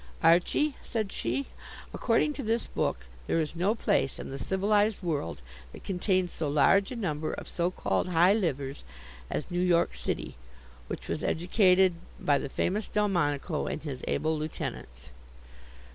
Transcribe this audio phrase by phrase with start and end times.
[0.23, 1.45] "Archie," said she,
[1.93, 5.43] "according to this book, there is no place in the civilized world
[5.73, 8.83] that contains so large a number of so called high livers
[9.29, 10.37] as New York City,
[10.87, 15.11] which was educated by the famous Delmonico and his able lieutenants."